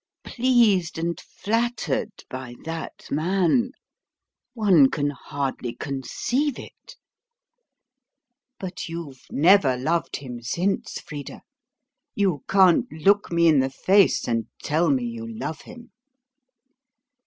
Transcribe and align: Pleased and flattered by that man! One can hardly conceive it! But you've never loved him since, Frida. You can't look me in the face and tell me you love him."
Pleased 0.23 0.97
and 0.97 1.19
flattered 1.21 2.23
by 2.27 2.55
that 2.65 3.05
man! 3.11 3.69
One 4.55 4.89
can 4.89 5.11
hardly 5.11 5.75
conceive 5.75 6.57
it! 6.57 6.95
But 8.59 8.89
you've 8.89 9.27
never 9.29 9.77
loved 9.77 10.15
him 10.15 10.41
since, 10.41 10.99
Frida. 10.99 11.43
You 12.15 12.43
can't 12.49 12.91
look 12.91 13.31
me 13.31 13.45
in 13.47 13.59
the 13.59 13.69
face 13.69 14.27
and 14.27 14.47
tell 14.63 14.89
me 14.89 15.03
you 15.05 15.27
love 15.31 15.61
him." 15.61 15.91